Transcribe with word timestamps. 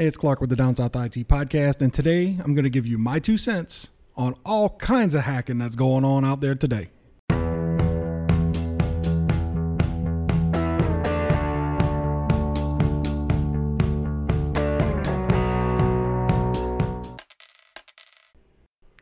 Hey, 0.00 0.06
it's 0.06 0.16
Clark 0.16 0.40
with 0.40 0.48
the 0.48 0.54
Down 0.54 0.76
South 0.76 0.94
IT 0.94 1.26
podcast, 1.26 1.82
and 1.82 1.92
today 1.92 2.36
I'm 2.44 2.54
going 2.54 2.62
to 2.62 2.70
give 2.70 2.86
you 2.86 2.98
my 2.98 3.18
two 3.18 3.36
cents 3.36 3.90
on 4.16 4.36
all 4.46 4.68
kinds 4.68 5.12
of 5.12 5.22
hacking 5.22 5.58
that's 5.58 5.74
going 5.74 6.04
on 6.04 6.24
out 6.24 6.40
there 6.40 6.54
today. 6.54 6.90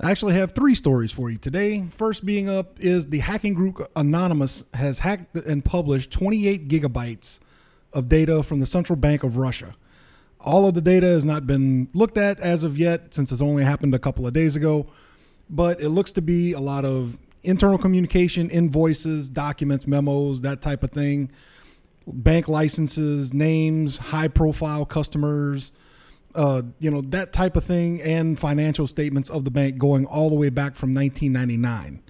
I 0.00 0.10
actually 0.10 0.32
have 0.36 0.52
three 0.52 0.74
stories 0.74 1.12
for 1.12 1.28
you 1.28 1.36
today. 1.36 1.82
First 1.90 2.24
being 2.24 2.48
up 2.48 2.80
is 2.80 3.08
the 3.08 3.18
hacking 3.18 3.52
group 3.52 3.86
Anonymous 3.96 4.64
has 4.72 5.00
hacked 5.00 5.36
and 5.36 5.62
published 5.62 6.10
28 6.10 6.68
gigabytes 6.68 7.38
of 7.92 8.08
data 8.08 8.42
from 8.42 8.60
the 8.60 8.66
Central 8.66 8.96
Bank 8.96 9.24
of 9.24 9.36
Russia. 9.36 9.74
All 10.40 10.66
of 10.66 10.74
the 10.74 10.80
data 10.80 11.06
has 11.06 11.24
not 11.24 11.46
been 11.46 11.88
looked 11.94 12.18
at 12.18 12.38
as 12.40 12.62
of 12.62 12.78
yet, 12.78 13.14
since 13.14 13.32
it's 13.32 13.42
only 13.42 13.64
happened 13.64 13.94
a 13.94 13.98
couple 13.98 14.26
of 14.26 14.32
days 14.32 14.56
ago, 14.56 14.86
but 15.48 15.80
it 15.80 15.88
looks 15.88 16.12
to 16.12 16.22
be 16.22 16.52
a 16.52 16.60
lot 16.60 16.84
of 16.84 17.18
internal 17.42 17.78
communication, 17.78 18.50
invoices, 18.50 19.30
documents, 19.30 19.86
memos, 19.86 20.40
that 20.42 20.60
type 20.60 20.82
of 20.82 20.90
thing, 20.90 21.30
bank 22.06 22.48
licenses, 22.48 23.32
names, 23.32 23.98
high 23.98 24.28
profile 24.28 24.84
customers, 24.84 25.72
uh, 26.34 26.62
you 26.78 26.90
know, 26.90 27.00
that 27.00 27.32
type 27.32 27.56
of 27.56 27.64
thing, 27.64 28.00
and 28.02 28.38
financial 28.38 28.86
statements 28.86 29.30
of 29.30 29.44
the 29.44 29.50
bank 29.50 29.78
going 29.78 30.04
all 30.06 30.28
the 30.28 30.36
way 30.36 30.50
back 30.50 30.74
from 30.74 30.94
1999. 30.94 32.02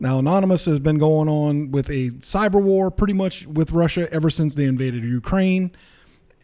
Now, 0.00 0.18
Anonymous 0.18 0.64
has 0.64 0.80
been 0.80 0.98
going 0.98 1.28
on 1.28 1.70
with 1.70 1.88
a 1.90 2.08
cyber 2.20 2.60
war 2.60 2.90
pretty 2.90 3.12
much 3.12 3.46
with 3.46 3.70
Russia 3.70 4.10
ever 4.12 4.30
since 4.30 4.54
they 4.54 4.64
invaded 4.64 5.04
Ukraine. 5.04 5.72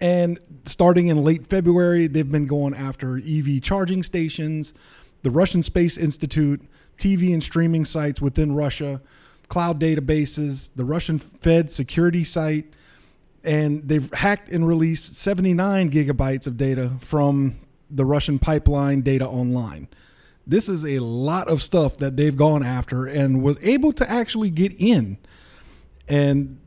And 0.00 0.38
starting 0.64 1.08
in 1.08 1.24
late 1.24 1.46
February, 1.46 2.06
they've 2.06 2.30
been 2.30 2.46
going 2.46 2.74
after 2.74 3.16
EV 3.16 3.62
charging 3.62 4.02
stations, 4.02 4.74
the 5.22 5.30
Russian 5.30 5.62
Space 5.62 5.96
Institute, 5.96 6.60
TV 6.98 7.32
and 7.32 7.42
streaming 7.42 7.84
sites 7.84 8.20
within 8.20 8.54
Russia, 8.54 9.00
cloud 9.48 9.80
databases, 9.80 10.74
the 10.74 10.84
Russian 10.84 11.18
Fed 11.18 11.70
security 11.70 12.24
site, 12.24 12.66
and 13.44 13.88
they've 13.88 14.12
hacked 14.12 14.50
and 14.50 14.66
released 14.66 15.14
79 15.16 15.90
gigabytes 15.90 16.46
of 16.46 16.56
data 16.56 16.92
from 17.00 17.56
the 17.90 18.04
Russian 18.04 18.38
pipeline 18.38 19.02
data 19.02 19.26
online. 19.26 19.88
This 20.46 20.68
is 20.68 20.84
a 20.84 20.98
lot 20.98 21.48
of 21.48 21.62
stuff 21.62 21.98
that 21.98 22.16
they've 22.16 22.36
gone 22.36 22.64
after 22.64 23.06
and 23.06 23.42
was 23.42 23.58
able 23.62 23.92
to 23.94 24.10
actually 24.10 24.50
get 24.50 24.72
in. 24.72 25.18
And 26.08 26.58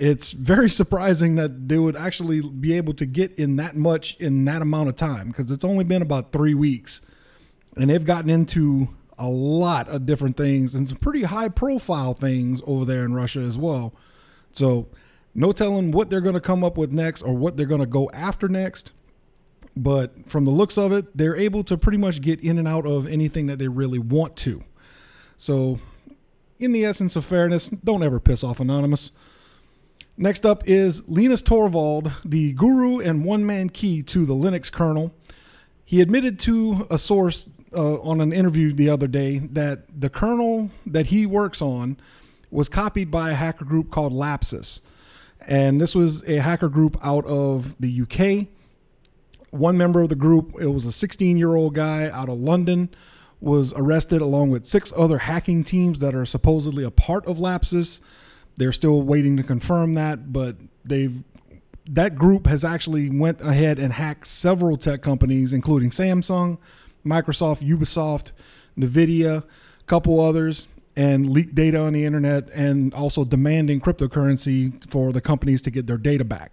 it's 0.00 0.32
very 0.32 0.70
surprising 0.70 1.34
that 1.36 1.68
they 1.68 1.78
would 1.78 1.94
actually 1.94 2.40
be 2.40 2.72
able 2.72 2.94
to 2.94 3.04
get 3.04 3.38
in 3.38 3.56
that 3.56 3.76
much 3.76 4.16
in 4.16 4.46
that 4.46 4.62
amount 4.62 4.88
of 4.88 4.96
time 4.96 5.28
because 5.28 5.50
it's 5.50 5.62
only 5.62 5.84
been 5.84 6.00
about 6.00 6.32
three 6.32 6.54
weeks. 6.54 7.02
And 7.76 7.90
they've 7.90 8.04
gotten 8.04 8.30
into 8.30 8.88
a 9.18 9.28
lot 9.28 9.88
of 9.88 10.06
different 10.06 10.38
things 10.38 10.74
and 10.74 10.88
some 10.88 10.96
pretty 10.96 11.24
high 11.24 11.50
profile 11.50 12.14
things 12.14 12.62
over 12.66 12.86
there 12.86 13.04
in 13.04 13.12
Russia 13.12 13.40
as 13.40 13.58
well. 13.58 13.94
So, 14.52 14.88
no 15.34 15.52
telling 15.52 15.92
what 15.92 16.08
they're 16.08 16.22
going 16.22 16.34
to 16.34 16.40
come 16.40 16.64
up 16.64 16.78
with 16.78 16.90
next 16.90 17.20
or 17.20 17.34
what 17.34 17.58
they're 17.58 17.66
going 17.66 17.82
to 17.82 17.86
go 17.86 18.10
after 18.14 18.48
next. 18.48 18.94
But 19.76 20.28
from 20.28 20.46
the 20.46 20.50
looks 20.50 20.78
of 20.78 20.92
it, 20.92 21.14
they're 21.16 21.36
able 21.36 21.62
to 21.64 21.76
pretty 21.76 21.98
much 21.98 22.22
get 22.22 22.40
in 22.40 22.58
and 22.58 22.66
out 22.66 22.86
of 22.86 23.06
anything 23.06 23.46
that 23.46 23.58
they 23.58 23.68
really 23.68 23.98
want 23.98 24.34
to. 24.36 24.64
So, 25.36 25.78
in 26.58 26.72
the 26.72 26.86
essence 26.86 27.16
of 27.16 27.26
fairness, 27.26 27.68
don't 27.68 28.02
ever 28.02 28.18
piss 28.18 28.42
off 28.42 28.60
Anonymous. 28.60 29.12
Next 30.22 30.44
up 30.44 30.64
is 30.66 31.08
Linus 31.08 31.40
Torvald, 31.40 32.12
the 32.26 32.52
guru 32.52 33.00
and 33.00 33.24
one 33.24 33.46
man 33.46 33.70
key 33.70 34.02
to 34.02 34.26
the 34.26 34.34
Linux 34.34 34.70
kernel. 34.70 35.14
He 35.82 36.02
admitted 36.02 36.38
to 36.40 36.86
a 36.90 36.98
source 36.98 37.48
uh, 37.74 37.98
on 38.02 38.20
an 38.20 38.30
interview 38.30 38.74
the 38.74 38.90
other 38.90 39.08
day 39.08 39.38
that 39.38 39.84
the 39.98 40.10
kernel 40.10 40.68
that 40.84 41.06
he 41.06 41.24
works 41.24 41.62
on 41.62 41.96
was 42.50 42.68
copied 42.68 43.10
by 43.10 43.30
a 43.30 43.34
hacker 43.34 43.64
group 43.64 43.90
called 43.90 44.12
Lapsus. 44.12 44.82
And 45.46 45.80
this 45.80 45.94
was 45.94 46.22
a 46.28 46.36
hacker 46.36 46.68
group 46.68 46.98
out 47.02 47.24
of 47.24 47.74
the 47.80 48.02
UK. 48.02 48.48
One 49.48 49.78
member 49.78 50.02
of 50.02 50.10
the 50.10 50.16
group, 50.16 50.52
it 50.60 50.68
was 50.68 50.84
a 50.84 50.92
16 50.92 51.38
year 51.38 51.56
old 51.56 51.74
guy 51.74 52.10
out 52.12 52.28
of 52.28 52.38
London, 52.38 52.90
was 53.40 53.72
arrested 53.74 54.20
along 54.20 54.50
with 54.50 54.66
six 54.66 54.92
other 54.94 55.16
hacking 55.16 55.64
teams 55.64 56.00
that 56.00 56.14
are 56.14 56.26
supposedly 56.26 56.84
a 56.84 56.90
part 56.90 57.24
of 57.24 57.38
Lapsus. 57.38 58.02
They're 58.60 58.72
still 58.72 59.00
waiting 59.00 59.38
to 59.38 59.42
confirm 59.42 59.94
that, 59.94 60.34
but 60.34 60.54
they've 60.84 61.24
that 61.88 62.14
group 62.14 62.46
has 62.46 62.62
actually 62.62 63.08
went 63.08 63.40
ahead 63.40 63.78
and 63.78 63.90
hacked 63.90 64.26
several 64.26 64.76
tech 64.76 65.00
companies, 65.00 65.54
including 65.54 65.88
Samsung, 65.88 66.58
Microsoft, 67.02 67.66
Ubisoft, 67.66 68.32
Nvidia, 68.76 69.44
a 69.44 69.84
couple 69.86 70.20
others, 70.20 70.68
and 70.94 71.30
leaked 71.30 71.54
data 71.54 71.80
on 71.80 71.94
the 71.94 72.04
internet 72.04 72.50
and 72.50 72.92
also 72.92 73.24
demanding 73.24 73.80
cryptocurrency 73.80 74.86
for 74.90 75.10
the 75.10 75.22
companies 75.22 75.62
to 75.62 75.70
get 75.70 75.86
their 75.86 75.96
data 75.96 76.26
back. 76.26 76.52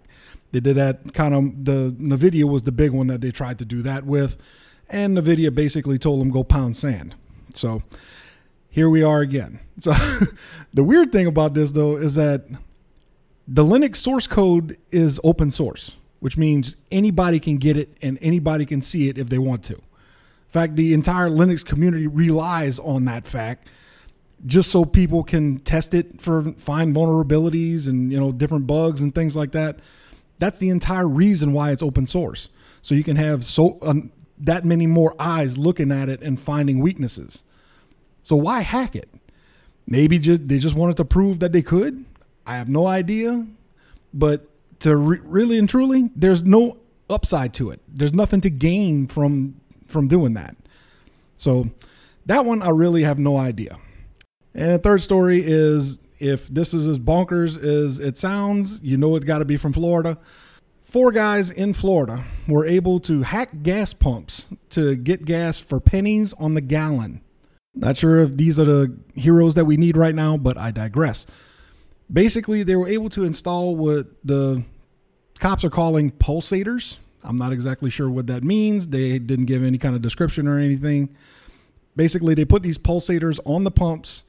They 0.52 0.60
did 0.60 0.78
that 0.78 1.12
kind 1.12 1.34
of 1.34 1.62
the 1.66 1.94
Nvidia 2.00 2.44
was 2.44 2.62
the 2.62 2.72
big 2.72 2.92
one 2.92 3.08
that 3.08 3.20
they 3.20 3.32
tried 3.32 3.58
to 3.58 3.66
do 3.66 3.82
that 3.82 4.06
with, 4.06 4.38
and 4.88 5.18
Nvidia 5.18 5.54
basically 5.54 5.98
told 5.98 6.22
them 6.22 6.30
go 6.30 6.42
pound 6.42 6.74
sand. 6.78 7.16
So 7.54 7.82
here 8.70 8.88
we 8.88 9.02
are 9.02 9.20
again. 9.20 9.60
So 9.78 9.92
the 10.74 10.84
weird 10.84 11.12
thing 11.12 11.26
about 11.26 11.54
this 11.54 11.72
though 11.72 11.96
is 11.96 12.14
that 12.16 12.46
the 13.46 13.64
Linux 13.64 13.96
source 13.96 14.26
code 14.26 14.76
is 14.90 15.20
open 15.24 15.50
source, 15.50 15.96
which 16.20 16.36
means 16.36 16.76
anybody 16.90 17.40
can 17.40 17.56
get 17.56 17.76
it 17.76 17.96
and 18.02 18.18
anybody 18.20 18.66
can 18.66 18.82
see 18.82 19.08
it 19.08 19.18
if 19.18 19.28
they 19.28 19.38
want 19.38 19.64
to. 19.64 19.74
In 19.74 20.52
fact, 20.52 20.76
the 20.76 20.94
entire 20.94 21.28
Linux 21.28 21.64
community 21.64 22.06
relies 22.06 22.78
on 22.78 23.04
that 23.06 23.26
fact 23.26 23.68
just 24.46 24.70
so 24.70 24.84
people 24.84 25.24
can 25.24 25.58
test 25.58 25.94
it 25.94 26.20
for 26.20 26.52
find 26.52 26.94
vulnerabilities 26.94 27.88
and 27.88 28.12
you 28.12 28.18
know 28.18 28.32
different 28.32 28.66
bugs 28.66 29.00
and 29.00 29.14
things 29.14 29.36
like 29.36 29.52
that. 29.52 29.80
That's 30.38 30.58
the 30.58 30.68
entire 30.68 31.08
reason 31.08 31.52
why 31.52 31.72
it's 31.72 31.82
open 31.82 32.06
source. 32.06 32.48
So 32.80 32.94
you 32.94 33.02
can 33.02 33.16
have 33.16 33.44
so 33.44 33.78
um, 33.82 34.12
that 34.38 34.64
many 34.64 34.86
more 34.86 35.14
eyes 35.18 35.58
looking 35.58 35.90
at 35.90 36.08
it 36.08 36.22
and 36.22 36.38
finding 36.38 36.78
weaknesses. 36.78 37.44
So 38.22 38.36
why 38.36 38.60
hack 38.60 38.94
it? 38.96 39.08
Maybe 39.86 40.18
just, 40.18 40.46
they 40.48 40.58
just 40.58 40.76
wanted 40.76 40.96
to 40.98 41.04
prove 41.04 41.40
that 41.40 41.52
they 41.52 41.62
could. 41.62 42.04
I 42.46 42.56
have 42.56 42.68
no 42.68 42.86
idea. 42.86 43.46
But 44.12 44.48
to 44.80 44.96
re- 44.96 45.20
really 45.22 45.58
and 45.58 45.68
truly, 45.68 46.10
there's 46.14 46.44
no 46.44 46.78
upside 47.10 47.54
to 47.54 47.70
it. 47.70 47.80
There's 47.88 48.14
nothing 48.14 48.40
to 48.42 48.50
gain 48.50 49.06
from 49.06 49.60
from 49.86 50.08
doing 50.08 50.34
that. 50.34 50.56
So 51.36 51.68
that 52.26 52.44
one 52.44 52.62
I 52.62 52.68
really 52.68 53.02
have 53.02 53.18
no 53.18 53.36
idea. 53.38 53.78
And 54.54 54.74
the 54.74 54.78
third 54.78 55.00
story 55.00 55.42
is 55.44 55.98
if 56.18 56.48
this 56.48 56.74
is 56.74 56.86
as 56.88 56.98
bonkers 56.98 57.56
as 57.56 58.00
it 58.00 58.16
sounds, 58.16 58.82
you 58.82 58.96
know 58.96 59.16
it 59.16 59.24
got 59.24 59.38
to 59.38 59.44
be 59.44 59.56
from 59.56 59.72
Florida. 59.72 60.18
Four 60.82 61.12
guys 61.12 61.50
in 61.50 61.74
Florida 61.74 62.24
were 62.46 62.64
able 62.64 62.98
to 63.00 63.22
hack 63.22 63.62
gas 63.62 63.92
pumps 63.92 64.46
to 64.70 64.96
get 64.96 65.24
gas 65.24 65.60
for 65.60 65.80
pennies 65.80 66.32
on 66.34 66.54
the 66.54 66.60
gallon. 66.60 67.20
Not 67.78 67.96
sure 67.96 68.18
if 68.18 68.36
these 68.36 68.58
are 68.58 68.64
the 68.64 68.96
heroes 69.14 69.54
that 69.54 69.64
we 69.64 69.76
need 69.76 69.96
right 69.96 70.14
now, 70.14 70.36
but 70.36 70.58
I 70.58 70.72
digress. 70.72 71.26
Basically, 72.12 72.64
they 72.64 72.74
were 72.74 72.88
able 72.88 73.08
to 73.10 73.22
install 73.22 73.76
what 73.76 74.06
the 74.24 74.64
cops 75.38 75.64
are 75.64 75.70
calling 75.70 76.10
pulsators. 76.10 76.98
I'm 77.22 77.36
not 77.36 77.52
exactly 77.52 77.88
sure 77.88 78.10
what 78.10 78.26
that 78.26 78.42
means. 78.42 78.88
They 78.88 79.20
didn't 79.20 79.44
give 79.44 79.62
any 79.62 79.78
kind 79.78 79.94
of 79.94 80.02
description 80.02 80.48
or 80.48 80.58
anything. 80.58 81.14
Basically, 81.94 82.34
they 82.34 82.44
put 82.44 82.64
these 82.64 82.78
pulsators 82.78 83.38
on 83.44 83.62
the 83.62 83.70
pumps 83.70 84.24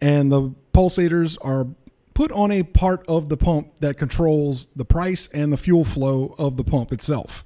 and 0.00 0.32
the 0.32 0.52
pulsators 0.74 1.38
are 1.42 1.68
put 2.14 2.32
on 2.32 2.50
a 2.50 2.64
part 2.64 3.04
of 3.06 3.28
the 3.28 3.36
pump 3.36 3.76
that 3.80 3.98
controls 3.98 4.66
the 4.74 4.84
price 4.84 5.28
and 5.28 5.52
the 5.52 5.56
fuel 5.56 5.84
flow 5.84 6.34
of 6.38 6.56
the 6.56 6.64
pump 6.64 6.92
itself. 6.92 7.44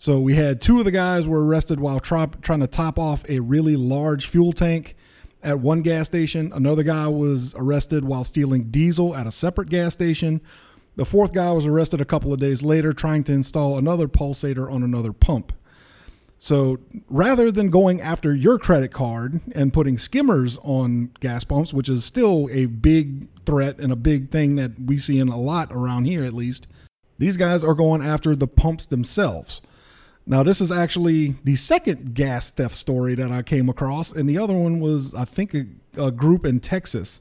So 0.00 0.18
we 0.18 0.34
had 0.34 0.62
two 0.62 0.78
of 0.78 0.86
the 0.86 0.90
guys 0.90 1.28
were 1.28 1.44
arrested 1.44 1.78
while 1.78 2.00
trying 2.00 2.30
to 2.32 2.66
top 2.66 2.98
off 2.98 3.22
a 3.28 3.40
really 3.40 3.76
large 3.76 4.28
fuel 4.28 4.54
tank 4.54 4.96
at 5.42 5.60
one 5.60 5.82
gas 5.82 6.06
station. 6.06 6.50
Another 6.54 6.82
guy 6.82 7.06
was 7.06 7.54
arrested 7.54 8.06
while 8.06 8.24
stealing 8.24 8.70
diesel 8.70 9.14
at 9.14 9.26
a 9.26 9.30
separate 9.30 9.68
gas 9.68 9.92
station. 9.92 10.40
The 10.96 11.04
fourth 11.04 11.34
guy 11.34 11.52
was 11.52 11.66
arrested 11.66 12.00
a 12.00 12.06
couple 12.06 12.32
of 12.32 12.40
days 12.40 12.62
later 12.62 12.94
trying 12.94 13.24
to 13.24 13.32
install 13.32 13.76
another 13.76 14.08
pulsator 14.08 14.72
on 14.72 14.82
another 14.82 15.12
pump. 15.12 15.52
So 16.38 16.78
rather 17.10 17.52
than 17.52 17.68
going 17.68 18.00
after 18.00 18.34
your 18.34 18.58
credit 18.58 18.92
card 18.92 19.42
and 19.54 19.70
putting 19.70 19.98
skimmers 19.98 20.56
on 20.62 21.10
gas 21.20 21.44
pumps, 21.44 21.74
which 21.74 21.90
is 21.90 22.06
still 22.06 22.48
a 22.50 22.64
big 22.64 23.28
threat 23.44 23.78
and 23.78 23.92
a 23.92 23.96
big 23.96 24.30
thing 24.30 24.56
that 24.56 24.80
we 24.80 24.96
see 24.96 25.18
in 25.18 25.28
a 25.28 25.38
lot 25.38 25.70
around 25.70 26.06
here 26.06 26.24
at 26.24 26.32
least, 26.32 26.68
these 27.18 27.36
guys 27.36 27.62
are 27.62 27.74
going 27.74 28.00
after 28.00 28.34
the 28.34 28.48
pumps 28.48 28.86
themselves. 28.86 29.60
Now, 30.30 30.44
this 30.44 30.60
is 30.60 30.70
actually 30.70 31.34
the 31.42 31.56
second 31.56 32.14
gas 32.14 32.50
theft 32.50 32.76
story 32.76 33.16
that 33.16 33.32
I 33.32 33.42
came 33.42 33.68
across, 33.68 34.12
and 34.12 34.28
the 34.28 34.38
other 34.38 34.54
one 34.54 34.78
was, 34.78 35.12
I 35.12 35.24
think, 35.24 35.54
a, 35.54 35.66
a 35.98 36.12
group 36.12 36.46
in 36.46 36.60
Texas 36.60 37.20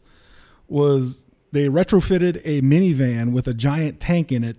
was 0.67 1.25
they 1.51 1.69
retrofitted 1.69 2.39
a 2.45 2.61
minivan 2.61 3.33
with 3.33 3.47
a 3.47 3.55
giant 3.55 3.99
tank 3.99 4.31
in 4.31 4.43
it 4.43 4.57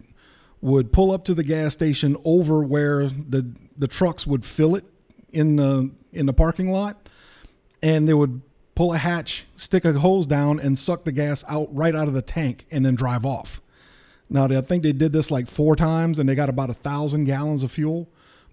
would 0.61 0.93
pull 0.93 1.12
up 1.12 1.25
to 1.26 1.35
the 1.35 1.44
gas 1.44 1.75
station 1.75 2.17
over 2.25 2.64
where 2.64 3.06
the 3.06 3.55
the 3.79 3.87
trucks 3.87 4.26
would 4.26 4.44
fill 4.44 4.75
it 4.75 4.85
in 5.31 5.55
the 5.55 5.88
in 6.12 6.26
the 6.26 6.32
parking 6.32 6.73
lot, 6.73 7.08
and 7.85 8.08
they 8.08 8.14
would 8.14 8.43
pull 8.75 8.93
a 8.93 8.99
hatch, 8.99 9.46
stick 9.55 9.85
a 9.85 9.93
hose 9.93 10.26
down, 10.26 10.58
and 10.58 10.76
suck 10.76 11.05
the 11.05 11.12
gas 11.12 11.44
out 11.49 11.73
right 11.73 11.94
out 11.94 12.08
of 12.08 12.14
the 12.14 12.23
tank, 12.23 12.67
and 12.73 12.85
then 12.85 12.96
drive 12.96 13.25
off. 13.25 13.61
Now, 14.29 14.46
I 14.46 14.61
think 14.61 14.82
they 14.82 14.93
did 14.93 15.12
this 15.12 15.31
like 15.31 15.46
four 15.46 15.76
times, 15.76 16.19
and 16.19 16.29
they 16.29 16.35
got 16.35 16.49
about 16.49 16.69
a 16.69 16.75
thousand 16.75 17.26
gallons 17.26 17.62
of 17.62 17.70
fuel 17.70 18.08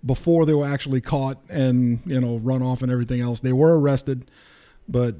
before 0.06 0.46
they 0.46 0.54
were 0.54 0.66
actually 0.66 1.02
caught 1.02 1.38
and 1.50 2.00
you 2.06 2.20
know 2.20 2.38
run 2.38 2.62
off 2.62 2.82
and 2.82 2.92
everything 2.92 3.22
else. 3.22 3.42
They 3.42 3.54
were 3.54 3.80
arrested, 3.80 4.30
but 4.88 5.16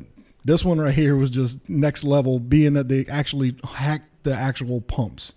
this 0.46 0.64
one 0.64 0.80
right 0.80 0.94
here 0.94 1.18
was 1.18 1.30
just 1.30 1.68
next 1.70 2.04
level, 2.04 2.40
being 2.40 2.74
that 2.74 2.88
they 2.88 3.06
actually 3.08 3.56
hacked 3.64 4.24
the 4.24 4.34
actual 4.34 4.82
pumps. 4.82 5.34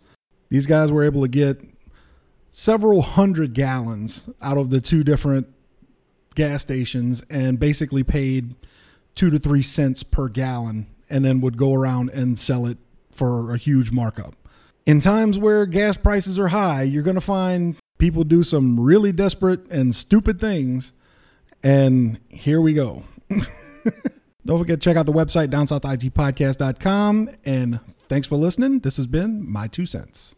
These 0.50 0.66
guys 0.66 0.92
were 0.92 1.04
able 1.04 1.22
to 1.22 1.28
get 1.28 1.62
several 2.48 3.02
hundred 3.02 3.54
gallons 3.54 4.28
out 4.42 4.58
of 4.58 4.70
the 4.70 4.80
two 4.80 5.04
different 5.04 5.48
gas 6.34 6.62
stations 6.62 7.22
and 7.30 7.58
basically 7.58 8.02
paid 8.02 8.54
two 9.14 9.30
to 9.30 9.38
three 9.38 9.62
cents 9.62 10.02
per 10.02 10.28
gallon 10.28 10.86
and 11.08 11.24
then 11.24 11.40
would 11.40 11.56
go 11.56 11.74
around 11.74 12.10
and 12.10 12.38
sell 12.38 12.66
it 12.66 12.78
for 13.10 13.52
a 13.52 13.58
huge 13.58 13.90
markup. 13.90 14.34
In 14.90 15.00
times 15.00 15.38
where 15.38 15.66
gas 15.66 15.96
prices 15.96 16.36
are 16.36 16.48
high, 16.48 16.82
you're 16.82 17.04
going 17.04 17.14
to 17.14 17.20
find 17.20 17.76
people 17.98 18.24
do 18.24 18.42
some 18.42 18.80
really 18.80 19.12
desperate 19.12 19.70
and 19.70 19.94
stupid 19.94 20.40
things. 20.40 20.90
And 21.62 22.18
here 22.28 22.60
we 22.60 22.74
go. 22.74 23.04
Don't 24.44 24.58
forget 24.58 24.80
to 24.80 24.84
check 24.84 24.96
out 24.96 25.06
the 25.06 25.12
website, 25.12 25.46
downsouthitpodcast.com. 25.46 27.30
And 27.44 27.78
thanks 28.08 28.26
for 28.26 28.34
listening. 28.34 28.80
This 28.80 28.96
has 28.96 29.06
been 29.06 29.48
My 29.48 29.68
Two 29.68 29.86
Cents. 29.86 30.34